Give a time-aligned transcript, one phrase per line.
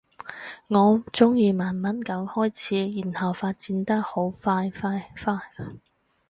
[0.67, 5.39] 我鍾意慢慢噉開始，然後發展得好快快快